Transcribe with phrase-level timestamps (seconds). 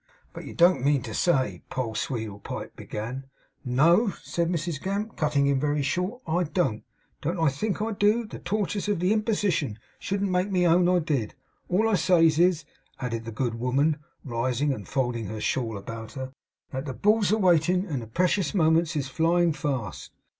[0.33, 3.25] 'But you don't mean to say' Poll Sweedlepipe began.
[3.63, 6.83] 'No,' said Mrs Gamp, cutting him very short, 'I don't.
[7.21, 8.25] Don't think I do.
[8.25, 11.35] The torters of the Imposition shouldn't make me own I did.
[11.69, 12.65] All I says is,'
[12.99, 16.33] added the good woman, rising and folding her shawl about her,
[16.71, 20.13] 'that the Bull's a waitin, and the precious moments is a flyin' fast.